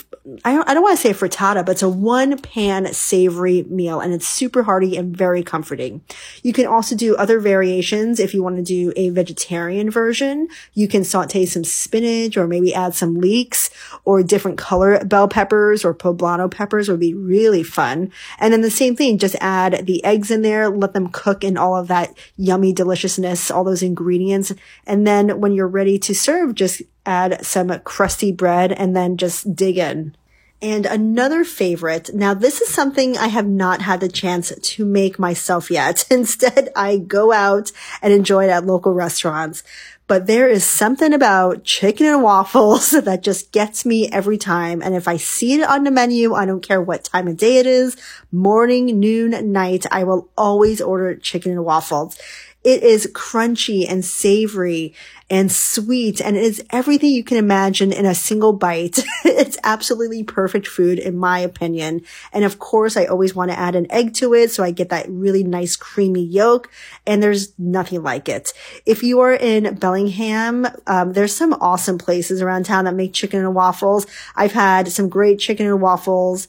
I 0.44 0.54
don't, 0.54 0.68
I 0.68 0.74
don't 0.74 0.82
want 0.82 0.98
to 0.98 1.02
say 1.02 1.12
frittata, 1.12 1.64
but 1.64 1.72
it's 1.72 1.82
a 1.82 1.88
one 1.88 2.36
pan 2.38 2.92
savory 2.92 3.62
meal 3.64 4.00
and 4.00 4.12
it's 4.12 4.26
super 4.26 4.64
hearty 4.64 4.96
and 4.96 5.16
very 5.16 5.44
comforting. 5.44 6.02
You 6.42 6.52
can 6.52 6.66
also 6.66 6.96
do 6.96 7.14
other 7.14 7.38
variations. 7.38 8.18
If 8.18 8.34
you 8.34 8.42
want 8.42 8.56
to 8.56 8.62
do 8.62 8.92
a 8.96 9.10
vegetarian 9.10 9.88
version, 9.88 10.48
you 10.74 10.88
can 10.88 11.04
saute 11.04 11.46
some 11.46 11.62
spinach 11.62 12.36
or 12.36 12.48
maybe 12.48 12.74
add 12.74 12.94
some 12.94 13.20
leeks 13.20 13.70
or 14.04 14.24
different 14.24 14.58
color 14.58 15.04
bell 15.04 15.28
peppers 15.28 15.84
or 15.84 15.94
poblano 15.94 16.50
peppers 16.50 16.88
would 16.88 17.00
be 17.00 17.14
really 17.14 17.62
fun. 17.62 18.10
And 18.40 18.52
then 18.52 18.62
the 18.62 18.70
same 18.70 18.96
thing, 18.96 19.18
just 19.18 19.36
add 19.40 19.86
the 19.86 20.04
eggs 20.04 20.32
in 20.32 20.42
there, 20.42 20.68
let 20.68 20.92
them 20.92 21.08
cook 21.08 21.44
in 21.44 21.56
all 21.56 21.76
of 21.76 21.86
that 21.86 22.16
yummy 22.36 22.72
deliciousness, 22.72 23.50
all 23.50 23.62
those 23.62 23.82
ingredients. 23.82 24.52
And 24.88 25.06
then 25.06 25.40
when 25.40 25.52
you're 25.52 25.68
ready 25.68 26.00
to 26.00 26.14
serve, 26.16 26.56
just 26.56 26.82
add 27.06 27.44
some 27.44 27.78
crusty 27.80 28.32
bread 28.32 28.72
and 28.72 28.94
then 28.94 29.16
just 29.16 29.54
dig 29.54 29.78
in. 29.78 30.16
And 30.62 30.86
another 30.86 31.44
favorite. 31.44 32.14
Now, 32.14 32.32
this 32.32 32.62
is 32.62 32.68
something 32.68 33.18
I 33.18 33.26
have 33.26 33.46
not 33.46 33.82
had 33.82 34.00
the 34.00 34.08
chance 34.08 34.52
to 34.58 34.84
make 34.86 35.18
myself 35.18 35.70
yet. 35.70 36.06
Instead, 36.10 36.70
I 36.74 36.96
go 36.96 37.30
out 37.32 37.72
and 38.00 38.12
enjoy 38.12 38.44
it 38.44 38.50
at 38.50 38.64
local 38.64 38.92
restaurants. 38.94 39.62
But 40.08 40.26
there 40.26 40.48
is 40.48 40.64
something 40.64 41.12
about 41.12 41.64
chicken 41.64 42.06
and 42.06 42.22
waffles 42.22 42.90
that 43.04 43.22
just 43.22 43.52
gets 43.52 43.84
me 43.84 44.08
every 44.10 44.38
time. 44.38 44.80
And 44.80 44.94
if 44.94 45.08
I 45.08 45.16
see 45.16 45.54
it 45.54 45.68
on 45.68 45.84
the 45.84 45.90
menu, 45.90 46.32
I 46.32 46.46
don't 46.46 46.66
care 46.66 46.80
what 46.80 47.04
time 47.04 47.28
of 47.28 47.36
day 47.36 47.58
it 47.58 47.66
is, 47.66 47.96
morning, 48.30 48.98
noon, 48.98 49.52
night, 49.52 49.84
I 49.90 50.04
will 50.04 50.30
always 50.38 50.80
order 50.80 51.16
chicken 51.16 51.52
and 51.52 51.64
waffles. 51.64 52.18
It 52.66 52.82
is 52.82 53.06
crunchy 53.14 53.88
and 53.88 54.04
savory 54.04 54.92
and 55.30 55.52
sweet 55.52 56.20
and 56.20 56.36
it 56.36 56.42
is 56.42 56.64
everything 56.70 57.10
you 57.10 57.22
can 57.22 57.36
imagine 57.36 57.92
in 57.92 58.04
a 58.04 58.12
single 58.12 58.52
bite. 58.52 58.98
it's 59.24 59.56
absolutely 59.62 60.24
perfect 60.24 60.66
food 60.66 60.98
in 60.98 61.16
my 61.16 61.38
opinion. 61.38 62.02
And 62.32 62.44
of 62.44 62.58
course, 62.58 62.96
I 62.96 63.04
always 63.04 63.36
want 63.36 63.52
to 63.52 63.58
add 63.58 63.76
an 63.76 63.86
egg 63.88 64.14
to 64.14 64.34
it 64.34 64.50
so 64.50 64.64
I 64.64 64.72
get 64.72 64.88
that 64.88 65.06
really 65.08 65.44
nice 65.44 65.76
creamy 65.76 66.24
yolk 66.24 66.68
and 67.06 67.22
there's 67.22 67.56
nothing 67.56 68.02
like 68.02 68.28
it. 68.28 68.52
If 68.84 69.04
you 69.04 69.20
are 69.20 69.34
in 69.34 69.76
Bellingham, 69.76 70.66
um, 70.88 71.12
there's 71.12 71.36
some 71.36 71.52
awesome 71.54 71.98
places 71.98 72.42
around 72.42 72.66
town 72.66 72.86
that 72.86 72.96
make 72.96 73.12
chicken 73.12 73.44
and 73.44 73.54
waffles. 73.54 74.08
I've 74.34 74.52
had 74.52 74.88
some 74.88 75.08
great 75.08 75.38
chicken 75.38 75.66
and 75.66 75.80
waffles 75.80 76.48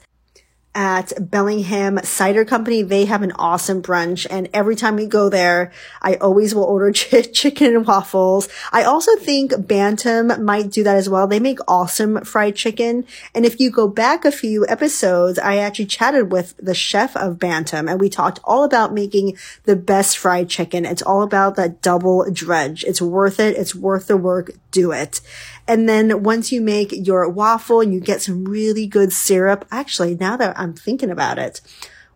at 0.77 1.11
Bellingham 1.19 1.97
Cider 2.03 2.45
Company. 2.45 2.83
They 2.83 3.05
have 3.05 3.23
an 3.23 3.31
awesome 3.31 3.81
brunch. 3.81 4.27
And 4.29 4.47
every 4.53 4.75
time 4.75 4.95
we 4.95 5.07
go 5.07 5.27
there, 5.27 5.71
I 6.03 6.15
always 6.15 6.53
will 6.53 6.65
order 6.65 6.91
ch- 6.93 7.33
chicken 7.33 7.75
and 7.75 7.87
waffles. 7.87 8.47
I 8.71 8.83
also 8.83 9.15
think 9.15 9.53
Bantam 9.67 10.45
might 10.45 10.69
do 10.69 10.83
that 10.83 10.95
as 10.95 11.09
well. 11.09 11.25
They 11.25 11.39
make 11.39 11.57
awesome 11.67 12.23
fried 12.23 12.55
chicken. 12.55 13.07
And 13.33 13.43
if 13.43 13.59
you 13.59 13.71
go 13.71 13.87
back 13.87 14.23
a 14.23 14.31
few 14.31 14.67
episodes, 14.67 15.39
I 15.39 15.57
actually 15.57 15.87
chatted 15.87 16.31
with 16.31 16.55
the 16.57 16.75
chef 16.75 17.17
of 17.17 17.39
Bantam 17.39 17.89
and 17.89 17.99
we 17.99 18.07
talked 18.07 18.39
all 18.43 18.63
about 18.63 18.93
making 18.93 19.35
the 19.63 19.75
best 19.75 20.15
fried 20.15 20.47
chicken. 20.47 20.85
It's 20.85 21.01
all 21.01 21.23
about 21.23 21.55
that 21.55 21.81
double 21.81 22.29
dredge. 22.31 22.83
It's 22.83 23.01
worth 23.01 23.39
it. 23.39 23.57
It's 23.57 23.73
worth 23.73 24.05
the 24.05 24.17
work. 24.17 24.51
Do 24.69 24.91
it. 24.91 25.21
And 25.67 25.87
then 25.87 26.23
once 26.23 26.51
you 26.51 26.61
make 26.61 26.91
your 26.91 27.27
waffle 27.29 27.81
and 27.81 27.93
you 27.93 27.99
get 27.99 28.21
some 28.21 28.45
really 28.45 28.87
good 28.87 29.11
syrup, 29.11 29.65
actually, 29.69 30.15
now 30.15 30.37
that 30.37 30.57
I'm 30.57 30.73
thinking 30.73 31.09
about 31.09 31.37
it, 31.37 31.59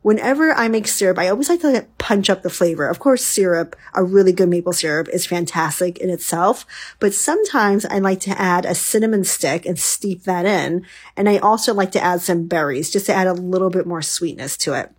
whenever 0.01 0.53
I 0.53 0.67
make 0.67 0.87
syrup, 0.87 1.19
I 1.19 1.27
always 1.27 1.49
like 1.49 1.61
to 1.61 1.85
punch 1.97 2.29
up 2.29 2.41
the 2.41 2.49
flavor. 2.49 2.87
Of 2.87 2.99
course, 2.99 3.23
syrup, 3.23 3.75
a 3.93 4.03
really 4.03 4.31
good 4.31 4.49
maple 4.49 4.73
syrup 4.73 5.09
is 5.09 5.25
fantastic 5.25 5.97
in 5.97 6.09
itself, 6.09 6.65
but 6.99 7.13
sometimes 7.13 7.85
I 7.85 7.99
like 7.99 8.19
to 8.21 8.41
add 8.41 8.65
a 8.65 8.75
cinnamon 8.75 9.23
stick 9.23 9.65
and 9.65 9.77
steep 9.77 10.23
that 10.23 10.45
in. 10.45 10.85
And 11.17 11.29
I 11.29 11.37
also 11.37 11.73
like 11.73 11.91
to 11.91 12.03
add 12.03 12.21
some 12.21 12.47
berries 12.47 12.89
just 12.89 13.05
to 13.07 13.13
add 13.13 13.27
a 13.27 13.33
little 13.33 13.69
bit 13.69 13.85
more 13.85 14.01
sweetness 14.01 14.57
to 14.57 14.73
it. 14.73 14.91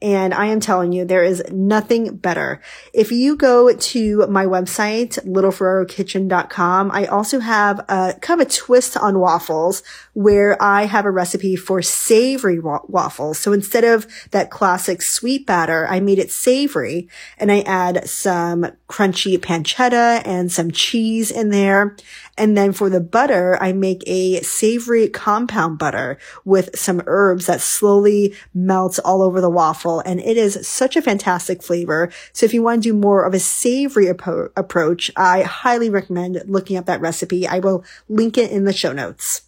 And 0.00 0.32
I 0.32 0.46
am 0.46 0.60
telling 0.60 0.92
you, 0.92 1.04
there 1.04 1.24
is 1.24 1.42
nothing 1.50 2.16
better. 2.16 2.60
If 2.94 3.10
you 3.10 3.34
go 3.36 3.74
to 3.74 4.26
my 4.28 4.46
website, 4.46 5.18
littleferrarokitchen.com, 5.26 6.90
I 6.92 7.06
also 7.06 7.40
have 7.40 7.80
a 7.88 8.14
kind 8.20 8.40
of 8.40 8.46
a 8.46 8.50
twist 8.50 8.96
on 8.96 9.18
waffles 9.18 9.82
where 10.12 10.60
I 10.62 10.84
have 10.84 11.04
a 11.04 11.10
recipe 11.10 11.56
for 11.56 11.82
savory 11.82 12.60
wa- 12.60 12.82
waffles. 12.86 13.40
So 13.40 13.52
instead 13.52 13.82
of 13.82 14.06
that 14.30 14.50
classic 14.50 15.02
sweet 15.02 15.46
batter, 15.46 15.88
I 15.88 15.98
made 15.98 16.20
it 16.20 16.30
savory 16.30 17.08
and 17.36 17.50
I 17.50 17.62
add 17.62 18.08
some 18.08 18.66
crunchy 18.88 19.36
pancetta 19.36 20.22
and 20.24 20.52
some 20.52 20.70
cheese 20.70 21.32
in 21.32 21.50
there. 21.50 21.96
And 22.36 22.56
then 22.56 22.72
for 22.72 22.88
the 22.88 23.00
butter, 23.00 23.58
I 23.60 23.72
make 23.72 24.04
a 24.06 24.42
savory 24.42 25.08
compound 25.08 25.78
butter 25.78 26.18
with 26.44 26.78
some 26.78 27.02
herbs 27.06 27.46
that 27.46 27.60
slowly 27.60 28.36
melts 28.54 29.00
all 29.00 29.22
over 29.22 29.40
the 29.40 29.50
waffle. 29.50 29.87
And 30.04 30.20
it 30.20 30.36
is 30.36 30.66
such 30.66 30.96
a 30.96 31.02
fantastic 31.02 31.62
flavor. 31.62 32.10
So 32.32 32.46
if 32.46 32.54
you 32.54 32.62
want 32.62 32.82
to 32.82 32.90
do 32.90 32.94
more 32.94 33.24
of 33.24 33.34
a 33.34 33.38
savory 33.38 34.06
appro- 34.06 34.50
approach, 34.56 35.10
I 35.16 35.42
highly 35.42 35.90
recommend 35.90 36.42
looking 36.46 36.76
up 36.76 36.86
that 36.86 37.00
recipe. 37.00 37.46
I 37.46 37.58
will 37.58 37.84
link 38.08 38.36
it 38.38 38.50
in 38.50 38.64
the 38.64 38.72
show 38.72 38.92
notes. 38.92 39.42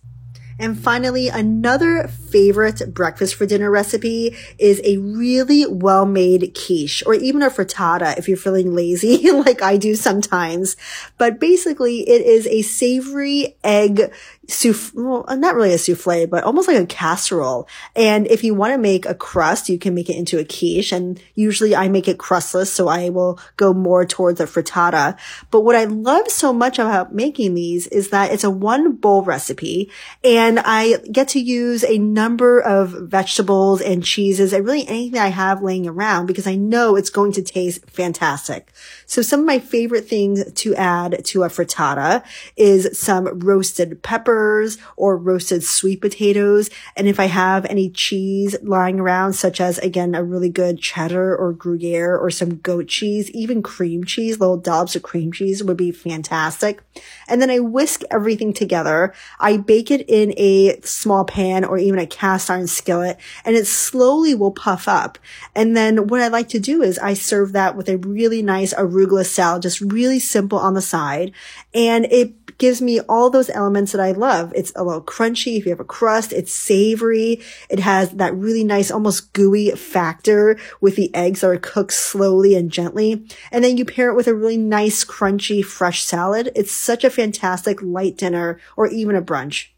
And 0.60 0.78
finally, 0.78 1.28
another 1.28 2.06
favorite 2.06 2.92
breakfast 2.92 3.34
for 3.34 3.46
dinner 3.46 3.70
recipe 3.70 4.36
is 4.58 4.78
a 4.84 4.98
really 4.98 5.64
well-made 5.64 6.54
quiche 6.54 7.02
or 7.06 7.14
even 7.14 7.40
a 7.40 7.48
frittata 7.48 8.18
if 8.18 8.28
you're 8.28 8.36
feeling 8.36 8.74
lazy 8.74 9.30
like 9.32 9.62
I 9.62 9.78
do 9.78 9.94
sometimes. 9.94 10.76
But 11.16 11.40
basically 11.40 12.06
it 12.06 12.20
is 12.26 12.46
a 12.46 12.60
savory 12.60 13.56
egg 13.64 14.12
souffle, 14.50 15.02
well, 15.02 15.24
uh, 15.28 15.36
not 15.36 15.54
really 15.54 15.72
a 15.72 15.78
souffle, 15.78 16.26
but 16.26 16.44
almost 16.44 16.68
like 16.68 16.78
a 16.78 16.86
casserole. 16.86 17.68
And 17.94 18.26
if 18.26 18.44
you 18.44 18.54
want 18.54 18.72
to 18.74 18.78
make 18.78 19.06
a 19.06 19.14
crust, 19.14 19.68
you 19.68 19.78
can 19.78 19.94
make 19.94 20.10
it 20.10 20.16
into 20.16 20.38
a 20.38 20.44
quiche. 20.44 20.92
And 20.92 21.20
usually 21.34 21.74
I 21.74 21.88
make 21.88 22.08
it 22.08 22.18
crustless, 22.18 22.72
so 22.72 22.88
I 22.88 23.10
will 23.10 23.38
go 23.56 23.72
more 23.72 24.04
towards 24.04 24.40
a 24.40 24.46
frittata. 24.46 25.16
But 25.50 25.60
what 25.60 25.76
I 25.76 25.84
love 25.84 26.28
so 26.28 26.52
much 26.52 26.78
about 26.78 27.14
making 27.14 27.54
these 27.54 27.86
is 27.88 28.10
that 28.10 28.32
it's 28.32 28.44
a 28.44 28.50
one 28.50 28.92
bowl 28.92 29.22
recipe 29.22 29.90
and 30.22 30.60
I 30.60 30.98
get 31.10 31.28
to 31.28 31.40
use 31.40 31.84
a 31.84 31.98
number 31.98 32.60
of 32.60 32.90
vegetables 32.90 33.80
and 33.80 34.04
cheeses 34.04 34.52
and 34.52 34.64
really 34.64 34.86
anything 34.86 35.20
I 35.20 35.28
have 35.28 35.62
laying 35.62 35.86
around 35.86 36.26
because 36.26 36.46
I 36.46 36.56
know 36.56 36.96
it's 36.96 37.10
going 37.10 37.32
to 37.32 37.42
taste 37.42 37.88
fantastic. 37.90 38.72
So 39.06 39.22
some 39.22 39.40
of 39.40 39.46
my 39.46 39.58
favorite 39.58 40.08
things 40.08 40.50
to 40.52 40.74
add 40.74 41.24
to 41.26 41.42
a 41.42 41.48
frittata 41.48 42.24
is 42.56 42.98
some 42.98 43.40
roasted 43.40 44.02
peppers 44.40 44.78
or 44.96 45.16
roasted 45.16 45.62
sweet 45.62 46.00
potatoes. 46.00 46.70
And 46.96 47.06
if 47.06 47.20
I 47.20 47.26
have 47.26 47.64
any 47.66 47.90
cheese 47.90 48.56
lying 48.62 48.98
around, 49.00 49.34
such 49.34 49.60
as 49.60 49.78
again, 49.78 50.14
a 50.14 50.24
really 50.24 50.48
good 50.48 50.78
cheddar 50.78 51.36
or 51.36 51.52
Gruyere 51.52 52.16
or 52.16 52.30
some 52.30 52.56
goat 52.56 52.88
cheese, 52.88 53.30
even 53.32 53.62
cream 53.62 54.04
cheese, 54.04 54.40
little 54.40 54.56
dollops 54.56 54.96
of 54.96 55.02
cream 55.02 55.32
cheese 55.32 55.62
would 55.62 55.76
be 55.76 55.92
fantastic. 55.92 56.82
And 57.28 57.40
then 57.40 57.50
I 57.50 57.58
whisk 57.58 58.02
everything 58.10 58.52
together. 58.52 59.12
I 59.38 59.58
bake 59.58 59.90
it 59.90 60.08
in 60.08 60.32
a 60.36 60.80
small 60.82 61.24
pan 61.24 61.64
or 61.64 61.78
even 61.78 61.98
a 61.98 62.06
cast 62.06 62.50
iron 62.50 62.66
skillet 62.66 63.18
and 63.44 63.56
it 63.56 63.66
slowly 63.66 64.34
will 64.34 64.52
puff 64.52 64.88
up. 64.88 65.18
And 65.54 65.76
then 65.76 66.06
what 66.06 66.20
I 66.20 66.28
like 66.28 66.48
to 66.50 66.58
do 66.58 66.82
is 66.82 66.98
I 66.98 67.14
serve 67.14 67.52
that 67.52 67.76
with 67.76 67.88
a 67.88 67.98
really 67.98 68.42
nice 68.42 68.72
arugula 68.74 69.26
salad, 69.26 69.62
just 69.62 69.80
really 69.80 70.18
simple 70.18 70.58
on 70.58 70.74
the 70.74 70.82
side. 70.82 71.32
And 71.74 72.06
it 72.06 72.40
gives 72.60 72.80
me 72.80 73.00
all 73.00 73.30
those 73.30 73.50
elements 73.50 73.90
that 73.90 74.00
I 74.00 74.12
love. 74.30 74.52
It's 74.54 74.72
a 74.76 74.84
little 74.84 75.02
crunchy 75.02 75.58
if 75.58 75.64
you 75.64 75.70
have 75.70 75.80
a 75.80 75.84
crust. 75.84 76.32
It's 76.32 76.52
savory. 76.52 77.40
It 77.68 77.80
has 77.80 78.10
that 78.12 78.34
really 78.34 78.64
nice, 78.64 78.90
almost 78.90 79.32
gooey 79.32 79.70
factor 79.72 80.58
with 80.80 80.96
the 80.96 81.12
eggs 81.14 81.40
that 81.40 81.48
are 81.48 81.58
cooked 81.58 81.92
slowly 81.92 82.54
and 82.54 82.70
gently. 82.70 83.26
And 83.50 83.64
then 83.64 83.76
you 83.76 83.84
pair 83.84 84.10
it 84.10 84.14
with 84.14 84.28
a 84.28 84.34
really 84.34 84.56
nice, 84.56 85.04
crunchy, 85.04 85.64
fresh 85.64 86.04
salad. 86.04 86.52
It's 86.54 86.72
such 86.72 87.02
a 87.02 87.10
fantastic 87.10 87.82
light 87.82 88.16
dinner 88.16 88.60
or 88.76 88.86
even 88.86 89.16
a 89.16 89.22
brunch. 89.22 89.68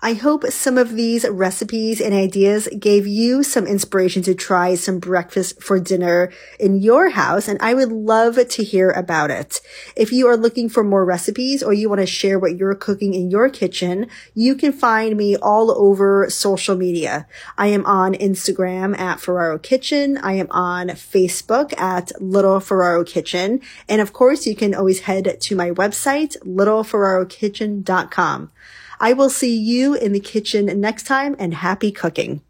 I 0.00 0.12
hope 0.12 0.46
some 0.46 0.78
of 0.78 0.94
these 0.94 1.28
recipes 1.28 2.00
and 2.00 2.14
ideas 2.14 2.68
gave 2.78 3.04
you 3.04 3.42
some 3.42 3.66
inspiration 3.66 4.22
to 4.22 4.34
try 4.34 4.76
some 4.76 5.00
breakfast 5.00 5.60
for 5.60 5.80
dinner 5.80 6.30
in 6.60 6.76
your 6.76 7.10
house, 7.10 7.48
and 7.48 7.60
I 7.60 7.74
would 7.74 7.90
love 7.90 8.36
to 8.36 8.62
hear 8.62 8.90
about 8.90 9.32
it. 9.32 9.60
If 9.96 10.12
you 10.12 10.28
are 10.28 10.36
looking 10.36 10.68
for 10.68 10.84
more 10.84 11.04
recipes 11.04 11.64
or 11.64 11.72
you 11.72 11.88
want 11.88 12.00
to 12.00 12.06
share 12.06 12.38
what 12.38 12.56
you're 12.56 12.76
cooking 12.76 13.12
in 13.12 13.32
your 13.32 13.48
kitchen, 13.48 14.06
you 14.34 14.54
can 14.54 14.72
find 14.72 15.16
me 15.16 15.34
all 15.34 15.72
over 15.72 16.30
social 16.30 16.76
media. 16.76 17.26
I 17.56 17.66
am 17.66 17.84
on 17.84 18.14
Instagram 18.14 18.96
at 18.96 19.18
Ferraro 19.18 19.58
Kitchen. 19.58 20.16
I 20.18 20.34
am 20.34 20.46
on 20.52 20.90
Facebook 20.90 21.76
at 21.76 22.12
Little 22.22 22.60
Ferraro 22.60 23.02
Kitchen. 23.02 23.60
And 23.88 24.00
of 24.00 24.12
course, 24.12 24.46
you 24.46 24.54
can 24.54 24.76
always 24.76 25.00
head 25.00 25.40
to 25.40 25.56
my 25.56 25.72
website, 25.72 26.36
littleferrarokitchen.com. 26.46 28.52
I 29.00 29.12
will 29.12 29.30
see 29.30 29.56
you 29.56 29.94
in 29.94 30.12
the 30.12 30.20
kitchen 30.20 30.66
next 30.80 31.04
time 31.04 31.36
and 31.38 31.54
happy 31.54 31.92
cooking. 31.92 32.42